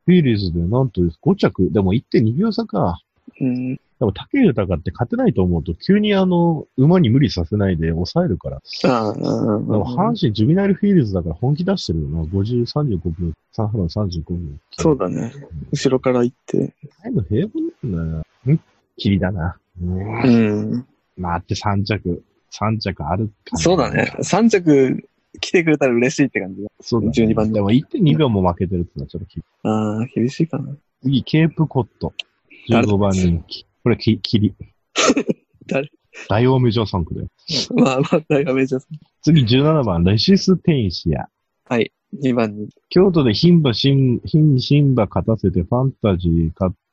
[0.07, 1.71] フィーリーズでなんと5着。
[1.73, 3.01] でも1.2秒差か。
[3.41, 3.75] うん。
[3.75, 8.61] でも竹豊って勝てないと思うと、急にあの、馬に無理させないで抑えるから。
[8.85, 12.23] ああ、うんでも阪神ジュビナイルフィーリーズだから本気出してるよな。
[12.23, 14.39] 50、35秒、3分35秒。
[14.73, 15.33] そうだね。
[15.73, 16.75] 後ろから行って。
[17.03, 18.19] タイム平凡なんだ
[18.53, 18.59] よ。
[18.97, 19.57] ん霧だな。
[19.81, 20.87] うんうん。
[21.17, 24.15] まあって3着、3着あるかなそうだね。。
[24.19, 25.09] 3着
[25.41, 26.71] 来てくれたら嬉しいって感じだ。
[26.81, 27.13] そうだ、ね。
[27.13, 30.77] 12番でも1.2秒も負けてるってのはちょっときああ、厳しいかな。
[31.03, 32.13] 次、ケープコット。
[32.71, 33.67] 15番人気。
[33.83, 34.55] これ、き、霧。
[35.67, 35.91] 誰？
[36.29, 37.27] 大王名城3区で。
[37.75, 38.79] まあまあ、大画面じゃ
[39.23, 41.29] 次、17番、レシステンシア。
[41.69, 41.93] はい。
[42.23, 42.69] 2番に。
[42.89, 46.84] 京都で牝馬、新、牝、新馬勝たせてファンタジー勝って、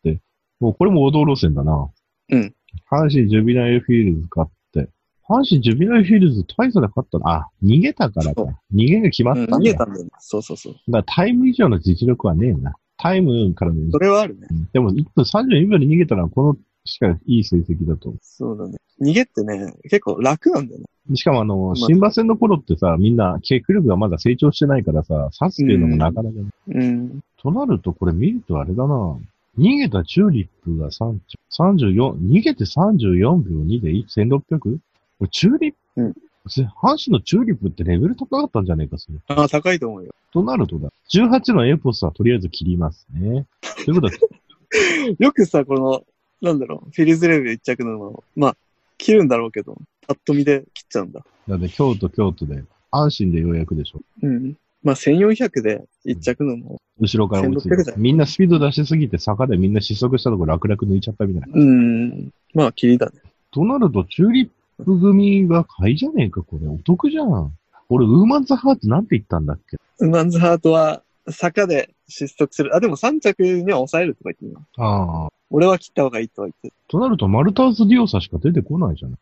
[0.62, 1.90] もうこれも王道路線だな。
[2.30, 2.56] うん。
[2.90, 4.90] 阪神ジュベナイルフィリーズ勝って、
[5.28, 7.32] 阪神ジュベナイルフィリーズ大差で勝ったな。
[7.32, 8.76] あ、逃げたからかそう。
[8.76, 9.76] 逃げが決まうん、ったんだよ。
[9.76, 10.12] 逃げたんだよね。
[10.20, 10.74] そうそうそう。
[10.74, 12.76] だからタイム以上の実力はねえな。
[12.98, 14.48] タイムからの、それはあるね。
[14.72, 18.78] でも1分32秒で逃げたのはこのしかいい成績だと思そうだね。
[19.02, 20.86] 逃げってね、結構楽なんだよね。
[21.10, 21.16] う。
[21.16, 26.46] しかもあの、あ新馬戦の頃ってさ、みんな、結力がまだ成長してないからさ、刺すっていうのもなかなかね。
[26.68, 27.22] うん。
[27.38, 29.18] となると、これ見るとあれだな。
[29.58, 34.60] 逃げたチューリップが3着、34、逃げて34秒2で 1600?
[34.60, 34.80] こ
[35.22, 36.14] れチューリップ、うん
[36.48, 39.20] 阪神のチューリップってレベル高かったんじゃねえか、それ。
[39.28, 40.12] ああ、高いと思うよ。
[40.34, 40.90] となるとだ。
[41.14, 43.46] 18のエポスはとりあえず切りますね。
[43.86, 44.14] ということは、
[45.20, 46.04] よくさ、この、
[46.42, 48.58] なんだろう、フィリーズレベル1着のも、まあ、
[48.98, 51.24] 切るんだろうけど、パッと見で切っちゃうんだ。
[51.48, 54.02] だって京都、京都で、安心でようやくでしょ。
[54.24, 54.58] うん。
[54.84, 57.94] まあ、1400で1着のも、後ろから追いつい1600だよて。
[57.98, 61.60] みんなスピード出しすぎて坂でみんな失速したところ楽々抜いちゃったみたいな。
[61.60, 62.30] うん。
[62.54, 63.14] まあ、切りだね。
[63.52, 64.50] となると、チューリッ
[64.86, 66.68] プ組が買いじゃねえか、これ。
[66.68, 67.52] お得じゃん。
[67.90, 69.78] 俺、ウーマンズハーツなんて言ったんだっけ？
[70.00, 72.76] ウマンズハートは、坂で失速する。
[72.76, 75.30] あ、でも3着には抑えるとか言ってるなああ。
[75.50, 76.74] 俺は切った方がいいとは言ってる。
[76.88, 79.18] となると、マルターズ・ディオサしか出てこないじゃん。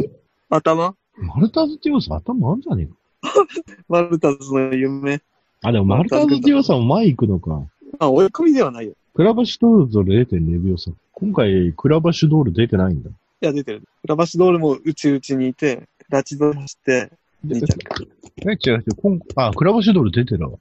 [0.48, 0.94] 頭？
[1.18, 2.94] マルターズ・ディオサ頭あんじゃねえか。
[3.88, 5.20] マルタズの夢。
[5.64, 7.62] あ、でもマルターズ・ディオサも前行くのか。
[7.98, 8.92] あ、追い込みではないよ。
[9.14, 10.90] クラバシュドールと0.2秒差。
[11.12, 13.08] 今回、クラバシュドール出てないんだ。
[13.08, 13.82] いや、出てる。
[14.02, 17.10] クラバシドールも内々にいて、ラチド走って、
[17.46, 18.08] 2着。
[18.46, 18.84] え、違う違う。
[18.96, 20.58] 今あ、クラバシュドール出てるわ。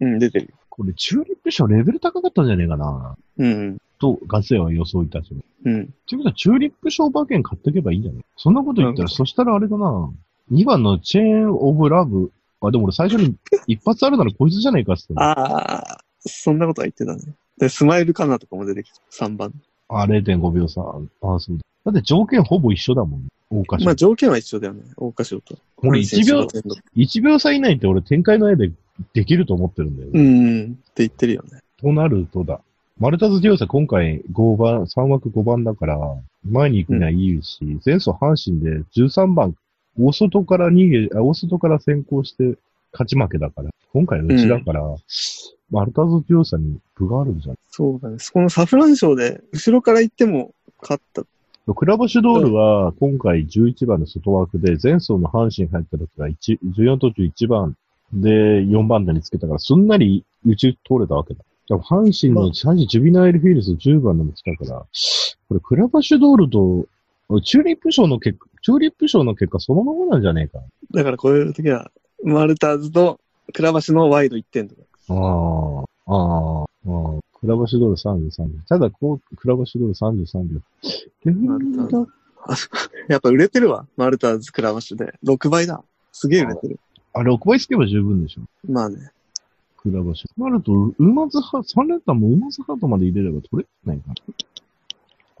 [0.00, 0.52] うん、出てる。
[0.68, 3.16] これ、チューリップ賞レベル高かったんじゃねえかな。
[3.38, 3.78] うん。
[3.98, 5.44] と、ガセは予想いたします。
[5.64, 5.82] うん。
[5.82, 10.10] っていうことは、チューリップ賞馬券買っておけばいいんじゃないそんなこと言ったら、うんそしたらあれだな。
[10.50, 12.32] 2番のチェーン・オブ・ラブ。
[12.62, 13.34] あ、でも俺最初に
[13.66, 15.14] 一発あるならこいつじゃないかっつって。
[15.16, 17.34] あああ、そんなことは言ってたね。
[17.58, 19.26] で、スマイルカナとかも出てきた。
[19.26, 19.52] 3番。
[19.88, 20.80] あ、0.5秒差。
[20.80, 21.62] あ、そうだ。
[21.84, 23.28] だって条件ほぼ一緒だもん。
[23.50, 23.84] 大箇所。
[23.84, 24.82] まあ条件は一緒だよね。
[24.96, 25.58] 大花賞と。
[25.78, 28.72] 俺1秒、阪神選手1秒差以内って俺展開の絵で
[29.12, 30.20] できると思ってるんだよね。
[30.20, 30.72] うん。
[30.72, 31.60] って言ってるよね。
[31.80, 32.60] となるとだ。
[32.98, 35.98] マルタズ・ディオサ今回5番、3枠5番だから、
[36.48, 39.56] 前に行くにはいいし、前走阪神で13番、
[39.98, 42.56] 大外から逃げ、あ大外から先行して
[42.92, 44.82] 勝ち負けだから、今回のうちだから、
[45.70, 47.56] マルタズ・ディオサに分があるんじゃん。
[47.70, 48.18] そうだね。
[48.18, 51.22] そこのサフラン賞で、後ろから行っても勝った。
[51.74, 57.76] クラバシュドールは今回11番の外枠で、前走の阪神入った時が1 14途中1番
[58.12, 58.28] で
[58.64, 61.44] 4番台につけたから、すんなり宇宙通れたわけだ。
[61.68, 64.80] でも阪神の、まあ阪神ジュビナイルフィールズ10番のも来たから、
[65.48, 66.86] これクラバシュドールと、
[67.42, 70.60] チューリップ賞の結果、チューリップ賞の結果そのままなんじゃねえか。
[70.94, 71.90] だからこういう時は、
[72.24, 73.20] マルターズと
[73.52, 74.82] クラバシのワイド1点とか。
[75.08, 75.14] あ
[76.06, 77.22] あ、ああ、ああ。
[77.40, 78.50] クラバシュドール33秒。
[78.68, 80.60] ただ、こう、クラバシュドール33秒。
[81.24, 82.06] レベルだ
[82.44, 82.54] あ
[83.08, 83.86] やっぱ売れてるわ。
[83.96, 85.12] マルターズ、クラバシで。
[85.24, 85.82] 6倍だ。
[86.12, 86.78] すげえ売れてる。
[87.12, 88.42] あ、6倍つけば十分でしょ。
[88.68, 89.10] まあね。
[89.76, 90.40] クラバシュ。
[90.40, 94.14] なると、ウマズハ、3連単もウマズハートまで入れれば取れないかな。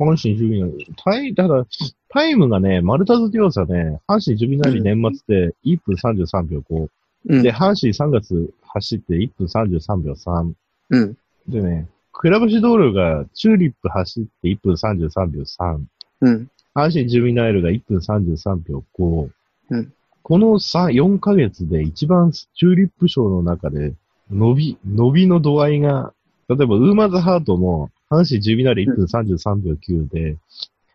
[0.04, 0.88] 阪神ジュビナリ。
[0.96, 1.66] タイ、ただ、
[2.08, 6.88] タイムがね、マルタズディオサね、阪神ジュビナリ年末で1分33秒5。
[7.28, 7.42] うん。
[7.42, 10.52] で、阪神3月走って1分33秒3。
[10.90, 11.16] うん。
[11.48, 15.80] でね、クラバシュドールがチューリップ走って1分33秒3。
[16.22, 16.50] うん。
[16.74, 19.28] 阪神ジュビナイルが1分33秒5。
[19.70, 23.94] うんこの3、4ヶ月で一番チューリップ賞の中で
[24.30, 26.12] 伸び、伸びの度合いが、
[26.56, 30.36] 例えばウーマーズハートも阪神ジュビナイル1分33秒9で、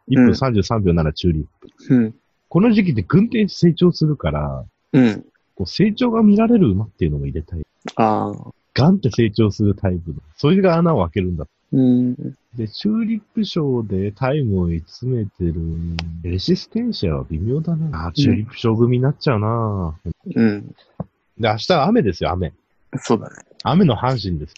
[0.09, 1.45] 1分33秒7チューリッ
[1.87, 1.95] プ。
[1.95, 2.15] うん。
[2.49, 5.25] この時期で軍転成長するから、うん。
[5.55, 7.65] こう成長が見られる馬っていうのも入れたい。
[7.95, 8.51] ああ。
[8.73, 10.17] ガンって成長するタイプの。
[10.35, 11.47] それが穴を開けるんだ。
[11.73, 12.15] うん。
[12.55, 15.55] で、チューリップ賞でタイムを詰めてる、
[16.23, 18.07] レシステンシアは微妙だな。
[18.07, 19.95] あ、チューリップ賞組になっちゃうな、
[20.35, 20.67] うん。
[21.39, 22.53] で、明日は雨ですよ、雨。
[22.99, 23.35] そうだね。
[23.63, 24.53] 雨の阪神です。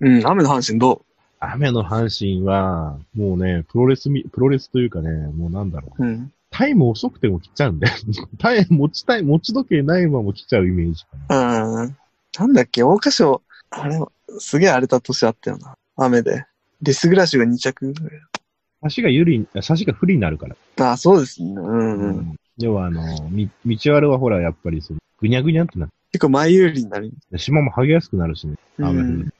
[0.00, 0.26] うん。
[0.26, 1.04] 雨の阪神ど
[1.38, 6.04] 雨の阪神は、もうね、プロレスみ、プロレスというかね、もうなんだろう。
[6.04, 6.32] ううん。
[6.50, 7.94] タイム遅くても来ちゃうんだよ。
[8.38, 11.64] タイム持ちたい、持ち時計ないまま来ちゃうイメージかな。
[11.64, 11.96] うん。
[12.38, 13.98] なんだっけ、大箇所、あれ、
[14.38, 15.74] すげえ荒れた年あったよな。
[15.96, 16.44] 雨で。
[16.82, 18.20] デスグラッシュが2着ぐらい
[18.82, 20.92] 差しが有利、差しが不利になるから。
[20.92, 21.52] あ、そうですね。
[21.52, 22.36] うんうん。
[22.58, 27.12] 要はあの、み、道悪はほら、やっぱりその、ぐにゃぐにゃってなって、結構前有利になる。
[27.36, 28.56] 島も剥げやすくなるしね。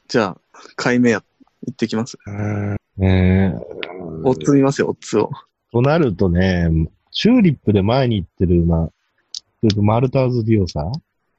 [0.09, 0.37] じゃあ、
[0.76, 1.22] 買い目や、
[1.66, 2.18] 行ってきます。
[2.28, 3.52] ええ
[4.22, 5.30] オッズ見ますよ、オッズを。
[5.72, 6.68] となるとね、
[7.11, 8.90] チューリップで前に行ってる馬、
[9.76, 10.90] マルターズディオサ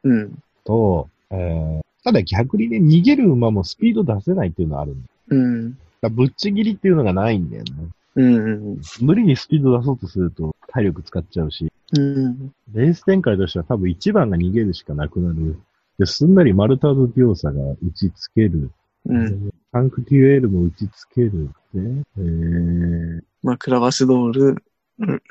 [0.03, 0.37] うん。
[0.63, 5.07] と、えー、ただ逆にね、逃げる馬もスピード出せないっていうのはあるんだ。
[5.07, 5.77] だかうん。
[6.01, 7.71] らぶっちぎりっていうのがないんだよね。
[8.15, 12.53] うんうん無理にスピード出そうとすると体力使っちゃうし、うん。
[12.73, 15.59] レース展開としては多分1番が逃げるしかなくなる。
[15.99, 18.71] で、すんなりマルターズディオサが打ちつける。
[19.05, 19.51] うん。
[19.71, 21.49] タンクテュエールも打ちつける。
[21.73, 24.63] ね、えー、まあ、クラバシドール、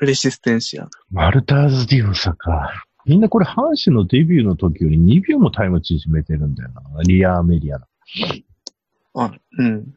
[0.01, 0.87] レシステンシア。
[1.11, 2.85] マルターズディオサか。
[3.05, 6.81] みんなこれ、阪神のデビューの時より2秒もタイム縮めてるんだよな。
[7.03, 7.85] リアーメディアの。
[9.15, 9.93] あ、うん。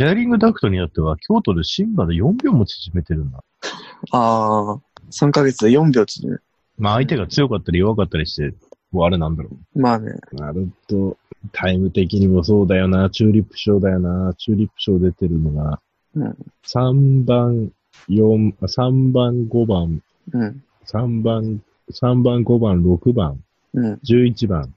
[0.00, 3.44] テアリングダクトによっては、京都でシンバで4秒も縮めてるんだ。
[4.12, 4.78] ああ、
[5.10, 6.42] 3ヶ月で4秒縮める。
[6.78, 8.54] まあ相手が強かったり弱かったりして、
[8.92, 10.14] もうあれなんだろまあね。
[10.32, 10.36] う。
[10.36, 11.18] なると、
[11.52, 13.10] タイム的にもそうだよな。
[13.10, 14.32] チューリップ賞だよな。
[14.38, 15.82] チューリップ賞出てるのが、
[16.14, 16.36] うん。
[16.64, 17.70] 3番、
[18.08, 20.64] 4、あ3番、5番、うん。
[20.86, 24.00] 3番、3番、5番、6番、うん。
[24.02, 24.74] 11番、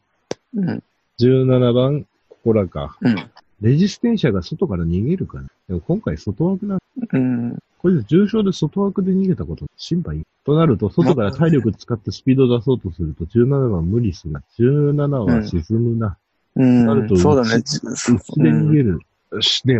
[0.53, 0.83] うん。
[1.17, 2.97] 17番、ここらか。
[2.99, 3.15] うん。
[3.63, 5.45] レジステンシャが外から逃げるから。
[5.69, 6.79] でも今回外枠な、
[7.13, 7.57] うん。
[7.77, 10.21] これで重症で外枠で逃げたこと、心配。
[10.45, 14.35] となると、外から体力使ってスピード出そうとすると、17番無理する。
[14.59, 16.17] 17は沈むな。
[16.57, 16.85] うん。
[16.85, 17.61] なるとそうだね。
[17.61, 18.99] じうちで逃げる。
[19.31, 19.79] よし、で、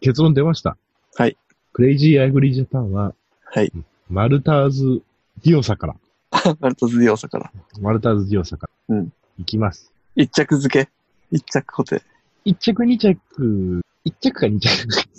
[0.00, 0.76] 結論出ました。
[1.14, 1.36] はい。
[1.72, 3.14] クレイジーアイグリージャパンは、
[3.44, 3.72] はい。
[4.08, 5.02] マルターズ
[5.44, 5.94] ディオサから。
[6.58, 7.52] マルトズディオサから。
[7.80, 8.96] マルターズディオサから。
[8.96, 9.12] うん。
[9.38, 9.92] いきます。
[10.16, 10.90] 一着付け。
[11.30, 12.02] 一着固定。
[12.46, 13.18] 1着、2着、
[14.06, 15.10] 1着か2着。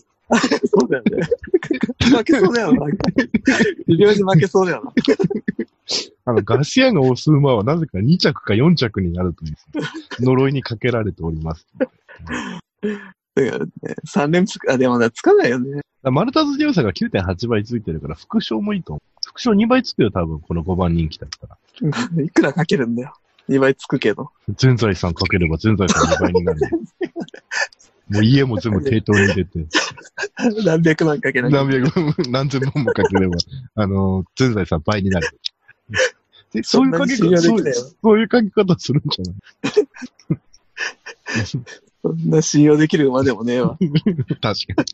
[0.66, 1.28] そうだよね。
[2.00, 2.86] 負けそうだよな。
[3.88, 4.94] 微妙に負けそうだよな。
[6.26, 9.56] あの、ガシアが押す馬はなぜか2着か4着になるという、
[10.24, 11.68] 呪いにかけられております。
[11.78, 11.92] だか
[13.36, 13.68] らね、
[14.08, 15.82] 3連続、あ、でもね、つかないよね。
[16.04, 19.02] マルターズディオサが9.8倍ついてるから、副賞もいいと思う。
[19.28, 21.58] 副賞2倍つくよ、多分、この5番人気だったら。
[22.24, 23.14] いくらかけるんだよ。
[23.52, 24.32] 2倍つくけど。
[24.56, 26.62] 全財産かければ全財産2倍になる。
[28.10, 29.66] もう家も全部抵当に入れて、
[30.66, 31.90] 何百万かけなきゃ何百、
[32.30, 33.38] 何千万もかければ、
[33.76, 35.30] あの、全財産倍になる。
[36.52, 37.64] でそういうかけ方、そう
[38.02, 39.36] そういうかけ方するんじゃない
[42.02, 43.78] そんな信用できる馬でもねえわ。
[43.78, 44.50] 確か
[44.84, 44.90] に。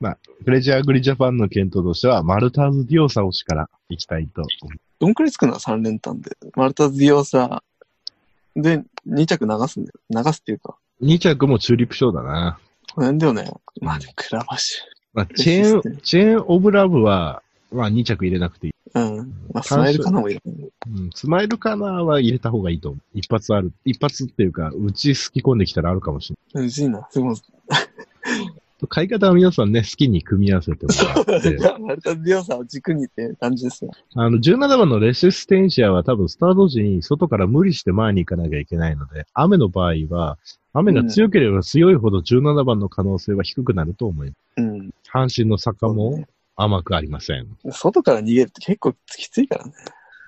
[0.00, 6.36] まあ、プレジャーグリジャパンの検討としては、マルターズディオサ推しから行きたいと思いどんくらいつくの ?3 連単で。
[6.54, 7.62] マルタズディオサ
[8.54, 10.24] で2着流すんだよ。
[10.24, 10.76] 流すっていうか。
[11.02, 12.58] 2着もチューリップ賞だな。
[12.94, 13.50] この辺だよね。
[13.80, 14.82] まあでも、クラバシ
[15.14, 18.72] まあ、チェーン、チェーンオブラブは、まあ2着入れなくていい。
[18.94, 19.16] ュ。
[19.16, 19.32] うん。
[19.54, 20.42] まあ、スマイルかなもいる。
[20.44, 20.50] う
[20.90, 23.18] ん、スマイルカナーは入れた方がいいと思う。
[23.18, 23.72] 一発ある。
[23.86, 27.08] 一発っていうか、うちすき込んできたらあるかもしれうちいな。
[27.10, 27.36] すごい。
[27.68, 27.89] ない。
[28.86, 30.92] 買い方は皆さんね、好きに組み合わせても
[31.26, 31.58] らって。
[31.80, 33.90] マルタズディオサを軸にって感じですね。
[34.14, 40.38] あの、17番のレシステンシアは多分スタート時に外から無理して前に行かなきゃいけないので、雨の場合は、
[40.72, 44.38] 雨が強ければ強いほど17番の可能性は低くなると思います。
[44.58, 44.90] うん。
[45.12, 46.24] 阪神の坂も
[46.56, 47.48] 甘くありません。
[47.70, 49.72] 外から逃げるって結構きついからね。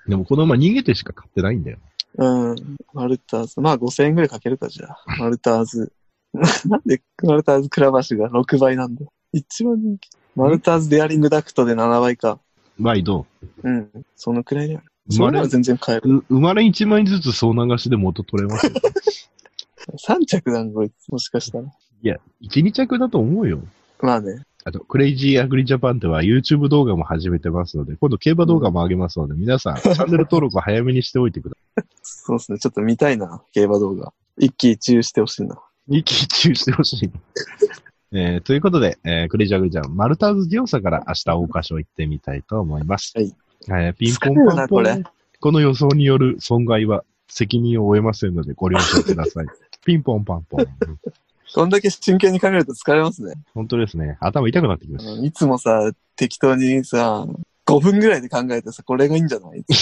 [0.07, 1.77] でもこの馬逃げてしか買ってないんだよ。
[2.17, 2.55] うん。
[2.93, 3.61] マルターズ。
[3.61, 4.97] まあ5000円ぐらいかけるか、じゃあ。
[5.17, 5.91] マルターズ。
[6.67, 10.09] なんでマルターズクラバシュが6倍なんだ一番人気。
[10.35, 12.39] マルターズデアリングダクトで7倍か。
[12.81, 13.25] ワイド。
[13.63, 13.89] うん。
[14.15, 16.09] そのくらいだよまれそれなら全然買える。
[16.09, 18.73] う生まれ1枚ずつ総流しで元取れますよ。
[20.07, 21.09] 3着なんこいつ。
[21.09, 21.65] もしかしたら。
[21.65, 23.59] いや、1、2着だと思うよ。
[24.01, 24.43] まあね。
[24.65, 32.59] あと、クレイジーアグリジャパンでは YouTube 動画も始めてますので、今度競馬動画も上げますので、皆さん、 チャンネル登録を早めにしておいてくださそうですね。
[32.59, 33.43] ちょっと見たいな。
[33.51, 34.13] 競馬動画。
[34.37, 35.59] 一喜一憂してほしいな。
[35.89, 35.97] い。
[35.99, 37.11] 一喜一憂してほしい。
[38.15, 43.11] えー、ということで、えー、クレイジーアグリジャパン、マルターズディオサから明日大箇所行ってみたいと思います。
[43.15, 43.35] はい。
[43.69, 44.99] えー、ピンポンパンポンな
[45.39, 49.45] この予想による損害は責任を負えませんのでご了承ください。
[49.85, 50.65] ピンポンパンポン。
[51.55, 53.33] こんだけ真剣に考えると疲れますね。
[53.53, 54.17] 本当ですね。
[54.21, 57.27] 頭痛くなってきましうんいつもさ、適当にさ、
[57.65, 59.63] 5分ぐらいで考えてさ、これがいいんじゃない？
[59.63, 59.73] た。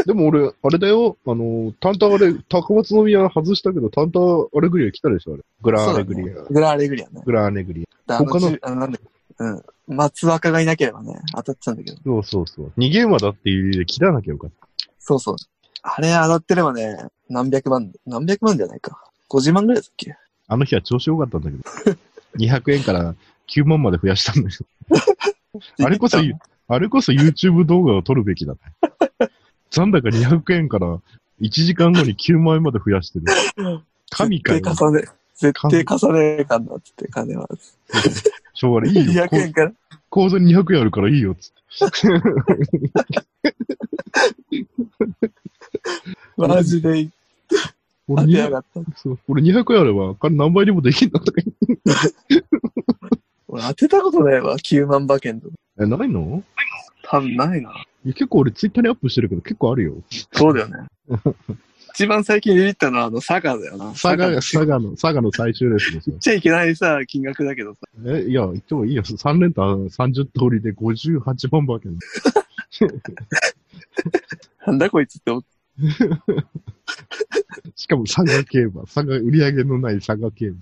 [0.06, 5.42] でも俺、あれだよ、あの、タンタンあれ、高松宮外したけど、タンタンアレグリア来たでしょ、あれ。
[5.62, 6.34] グランアレグリア。
[6.42, 7.22] グラアレグリアね。
[7.24, 8.18] グランアレグリア。
[8.18, 8.98] 他のあのなんだ
[9.38, 9.62] うん。
[9.88, 11.98] 松若がいなければね、当たってたんだけど。
[12.04, 12.72] そうそうそう。
[12.78, 14.68] 逃げ馬だっていう理由で切らなきゃよかった。
[14.98, 15.36] そうそう。
[15.82, 16.96] あれ当たってればね、
[17.28, 19.02] 何百万、何百万じゃないか。
[19.30, 20.16] 50万ぐらいだっけ
[20.48, 21.96] あの日は調子良かったんだけど。
[22.36, 23.14] 200円から
[23.48, 24.56] 9万まで増やしたんだよ。
[25.84, 26.18] あれこそ、
[26.68, 28.58] あれこそ YouTube 動画を撮るべきだね。
[29.70, 30.98] 残高200円から
[31.40, 33.26] 1時間後に9万円まで増やしてる。
[34.10, 34.60] 神かよ。
[34.60, 35.04] 絶対重ね、
[35.36, 37.48] 絶対重ねえかんなっつって、金は。
[38.52, 38.94] しょうがない。
[38.94, 39.24] いいよ。
[39.24, 39.72] 200円から。
[40.10, 41.34] 口座に200円あるからいいよ。
[41.36, 42.08] つって。
[46.36, 47.08] マジで
[48.08, 48.80] 俺200当てやがった。
[48.96, 52.44] そう俺200円あれば、金何倍にもできんだとか言って
[53.46, 55.54] 俺当てたことないわ、9万馬券とか。
[55.80, 56.42] え、ないの？
[57.10, 57.72] 多分ないな。
[58.04, 59.96] 結構俺ツイッターにアップしてるけど結構あるよ。
[60.32, 60.86] そうだよね。
[61.92, 63.90] 一番最近ビビったのはあの、佐賀だよな。
[63.90, 66.18] 佐賀、の佐賀の、佐賀の最終レースですよ言っ。
[66.20, 67.80] ちゃいけないさ、金額だけどさ。
[68.06, 69.02] え、いや、言ってもいいよ。
[69.02, 71.98] 3連単30通りで58万馬券。
[74.66, 75.42] なんだこいつって思っ
[77.74, 78.82] しかも佐賀競馬。
[78.82, 80.58] 佐賀、売り上げのない佐賀競馬。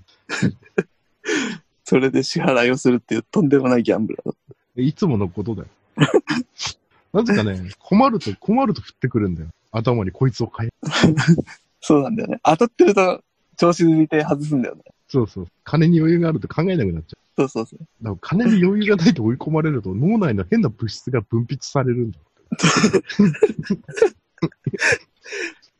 [1.83, 4.35] それで支払いをするっていうとんでもないギャンブラーだ。
[4.77, 5.67] えいつものことだよ。
[7.13, 9.49] なぜかね、困ると、困ると降ってくるんだよ。
[9.71, 10.69] 頭にこいつを変え。
[11.81, 12.39] そうなんだよね。
[12.43, 13.23] 当たってると
[13.57, 14.83] 調子抜いて外すんだよね。
[15.07, 15.47] そうそう。
[15.63, 17.19] 金に余裕があると考えなくなっちゃう。
[17.35, 17.79] そうそうそう。
[18.01, 22.19] だから金に余裕がないと追い込まれると脳内の変な物質が分泌されるんだ。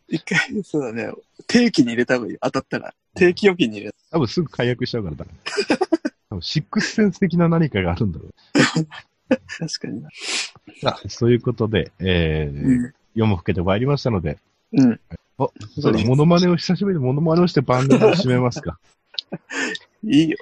[0.07, 1.11] 一回、そうだね。
[1.47, 2.37] 定期に入れた方がいい。
[2.41, 2.93] 当たったら。
[3.15, 5.25] 定期預金に入れ多分すぐ解約しちゃうからだ。
[6.29, 8.33] 多分シックスセンス的な何かがあるんだろう。
[9.29, 9.37] た。
[9.37, 10.09] 確かにな。
[10.81, 12.93] さあ、そういうことで、えーうん。
[13.15, 14.37] 夜も更けてまいりましたので、
[14.73, 14.99] うん。
[15.37, 18.79] お、そうだ、モノマネを久しぶりにモノマネをして番組を締めますか。
[20.03, 20.37] いいよ。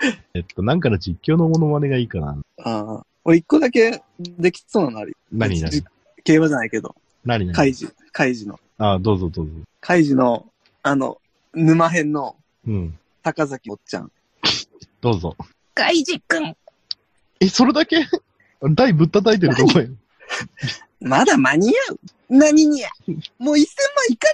[0.34, 2.38] えっと、なんかの実況のモノマネがいいかな。
[2.58, 3.06] ああ。
[3.24, 5.16] 俺一個だけできそうなのあるよ。
[5.30, 5.70] 何何？
[5.70, 5.84] じ
[6.24, 6.94] 競馬じゃないけど。
[7.24, 7.54] 何何？
[7.54, 7.88] カイジ。
[8.12, 8.58] カイジの。
[8.78, 9.52] あどうぞどうぞ。
[9.80, 10.46] カイジの、
[10.82, 11.20] あの、
[11.54, 12.98] 沼編のうん。
[13.22, 14.10] 高崎おっちゃん。
[15.00, 15.36] どうぞ。
[15.74, 16.56] カイジくん
[17.40, 18.06] え、それだけ？
[18.74, 19.86] 台ぶったたいてるとこや。
[21.00, 21.98] まだ間に合う？
[22.28, 22.88] 何にや？
[23.38, 23.64] もう1000万
[24.10, 24.28] いか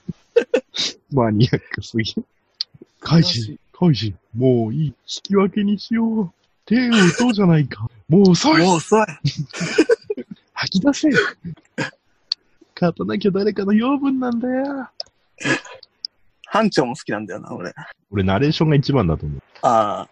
[1.12, 2.14] マニアックすぎ。
[3.00, 4.86] カイジ、カイジ、もういい。
[4.86, 6.30] 引き分けにしよう。
[6.66, 7.88] 手を打とうじゃないか。
[8.08, 8.62] もう遅い。
[8.62, 9.06] もう遅い。
[10.52, 11.08] 吐き出せ。
[12.74, 14.88] 勝たなきゃ誰かの養分なんだよ。
[16.50, 17.74] 班長も好きなんだよな、俺。
[18.10, 19.42] 俺、ナレーションが一番だと思う。
[19.62, 20.08] ああ。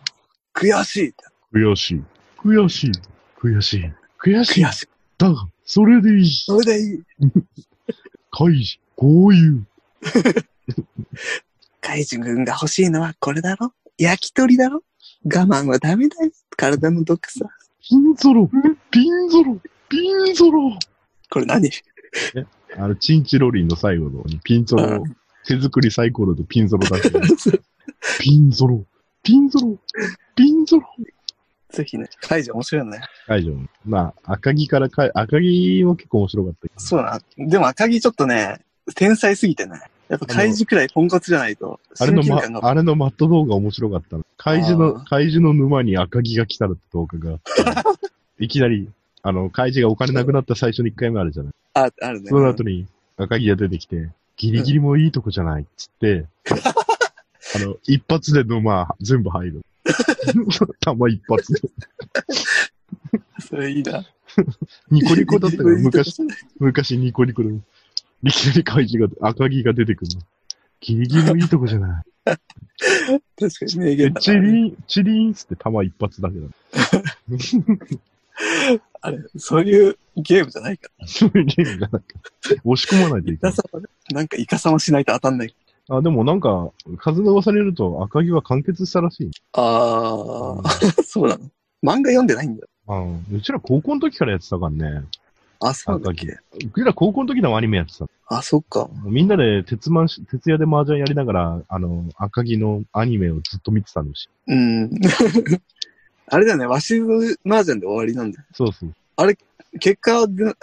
[0.54, 1.14] 悔しい。
[1.54, 2.02] 悔しい。
[2.38, 2.92] 悔しい。
[3.38, 3.92] 悔しい。
[4.18, 4.64] 悔しい。
[4.64, 4.88] 悔しい。
[5.18, 6.30] だが、それでいい。
[6.30, 7.02] それでいい。
[8.30, 9.66] カイジ、こういう。
[11.80, 13.72] カイジ君が欲しいのはこれだろ？
[13.96, 14.82] 焼き鳥だろ？
[15.24, 16.30] 我慢はダメだよ。
[16.56, 17.46] 体の毒さ。
[17.80, 18.50] ピンゾロ、
[18.90, 20.78] ピンゾロ、ピンゾロ。
[21.30, 21.70] これ何？
[22.76, 25.04] あの、チンチロリンの最後のピンゾロ、
[25.46, 27.20] 手作りサイコロでピンゾロだけど。
[28.20, 28.84] ピンゾロ、
[29.22, 29.78] ピンゾロ、
[30.34, 30.86] ピンゾロ。
[31.70, 32.08] ぜひね。
[32.20, 33.00] カイジ面白いよね。
[33.26, 33.52] 会場。
[33.84, 36.80] まあ、赤木からかい、赤木も結構面白かったけど。
[36.80, 37.20] そうな。
[37.36, 38.60] でも赤木ちょっとね、
[38.94, 39.80] 天才すぎてね。
[40.08, 44.24] やっぱカイジくらいポンコツじゃないと、あれの、まあれのマット動画面白かったの。
[44.36, 47.40] 怪獣の、怪獣の沼に赤木が来たって動画が。
[48.38, 48.88] いきなり、
[49.22, 51.52] あの、怪獣がお金なくなった最初の1回目あるじゃない。
[51.74, 52.28] あ、あるね。
[52.28, 56.26] その後に赤木が出てきて、ギリギリもいいとこじゃないっつって、
[57.56, 59.62] あの、一発で沼全部入る。
[60.80, 61.60] 弾一発で。
[63.40, 64.04] それいいな。
[64.90, 67.50] ニコニコだったから、昔、確 昔ニコニコで。
[68.22, 70.22] いきなり怪獣が、赤木が出てくるの。
[70.80, 72.04] ギリギリもいいとこじゃない。
[73.58, 74.20] かに名で言だな。
[74.20, 76.46] チリン、チリンっつって弾一発だけだ。
[79.08, 80.90] あれ、そういうゲームじゃないか。
[81.06, 82.08] そういうゲームがなんか、
[82.64, 83.54] 押し込まないといイけない。
[84.12, 85.54] なんかイカサマしないと当たんない。
[85.88, 89.30] あ、でもなんか、風の噂によると赤木は完結したらしい。
[89.52, 91.44] ああ、そうなの？
[91.84, 92.68] 漫画読んでないんだよ。
[92.88, 92.94] う
[93.34, 93.36] ん。
[93.36, 95.04] うちら高校の時からやってたからね。
[95.60, 96.26] あ、そうだっけ？
[96.26, 96.38] う
[96.74, 98.06] ちら高校の時のアニメやってた。
[98.28, 98.90] あ、そっか。
[99.04, 104.28] みんなで鉄マンし、徹夜で麻雀やりながら、あの、赤木のアニメをずっと見てたのし。
[104.48, 104.90] うん。
[106.28, 107.00] あれだよね、わし
[107.46, 108.44] 麻雀で終わりなんだよ。
[108.52, 108.94] そうそう。
[109.78, 110.54] 結果はで、ん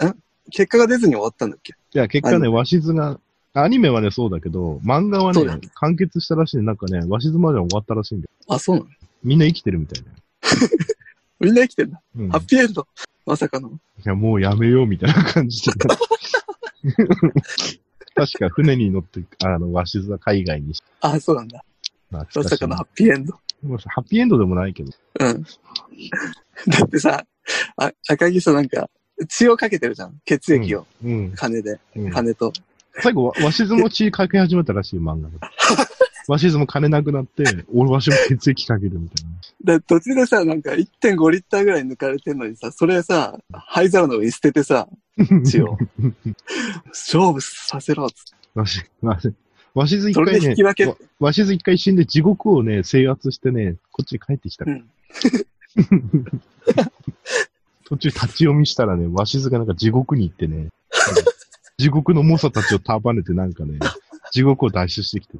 [0.50, 1.72] 結果が出ずに終わったんだっけ？
[1.72, 3.18] いや、結果ね、鷲津が、
[3.54, 6.64] アニメはね、そうだけど、漫画はね、完結したらしいね。
[6.64, 8.30] なんかね、鷲津までは終わったらしいんだよ。
[8.48, 8.88] あ、そうなの？
[9.22, 10.10] みんな生きてるみたいな。
[11.40, 12.00] みんな生きてんだ。
[12.16, 12.28] うん。
[12.30, 12.86] ハッピーエンド。
[13.24, 13.68] まさかの。
[13.70, 13.72] い
[14.04, 15.72] や、もうやめようみたいな感じで。
[18.14, 21.64] 確か船に乗って、あの、鷲津は海外にしあ、そうなんだ。
[22.10, 23.38] ままさかのハッピーエンド。
[23.86, 24.90] ハッピーエンドでもないけど。
[25.20, 25.42] うん。
[26.68, 27.24] だってさ、
[27.76, 28.88] あ赤木さ、なんか、
[29.28, 30.20] 血をかけてるじゃん。
[30.24, 30.86] 血液を。
[31.04, 31.32] うん。
[31.34, 31.78] 金で。
[31.96, 32.52] うん、金と。
[33.00, 35.38] 最後、わ鷲津も血かけ始めたらしい漫画で。
[36.26, 39.26] 鷲津も金なくなって、俺わしも血液かけるみたい
[39.66, 39.78] な。
[39.78, 44.88] だ途中でさ、なんか1.5リッターぐらい抜かれてんのにさ、それさ、灰皿の上に捨ててさ、
[45.44, 45.76] 血を。
[46.88, 48.58] 勝負させろっつって。
[48.58, 49.32] わし、わし、
[49.74, 54.70] わしず一回ねわわしず一回死んで地獄をね、制圧してね、こっちに帰ってきたう。
[54.70, 54.88] ん。
[57.84, 60.68] 途中立ち読みしたらね、わしずがなんか地獄に行ってね、
[61.76, 63.78] 地獄の猛者たちを束ねてなんかね、
[64.30, 65.38] 地獄を脱出してきて。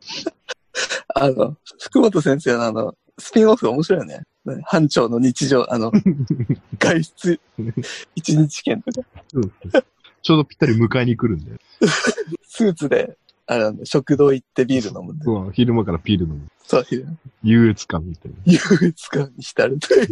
[1.15, 4.23] あの、福本先生のあの、スピンオフ面白いよね。
[4.45, 5.93] ね班長の日常、あの、
[6.79, 7.41] 外出、
[8.17, 9.53] 一日券とか、うん
[10.25, 11.59] ちょうどぴったり迎えに来るんだよ。
[12.49, 15.25] スーツで、あれ食堂行ってビール飲むんで。
[15.27, 16.41] うわ昼間からピール飲む。
[16.67, 16.87] そう、
[17.43, 18.37] 優越感みたいな。
[18.47, 20.09] 優越感に浸るという。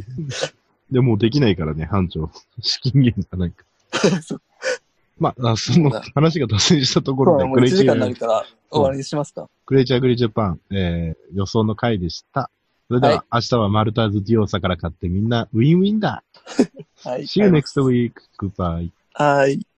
[0.90, 2.30] でもうできないからね、班長。
[2.60, 3.64] 資金源がないか
[4.10, 4.22] ら。
[4.22, 4.42] そう
[5.18, 9.48] まあ、あその話が脱線したところで、もう1時間になるクから終わりにしますか。
[9.70, 12.50] レイチャーグリジャパン、えー、予想の回でした。
[12.88, 16.22] それでは、はい明日はマルターズディオーサから買ってみんなウィンウィンだ。
[17.04, 17.22] はい。
[17.22, 18.12] See you next week.
[18.38, 18.90] Goodbye.
[19.14, 19.64] はい。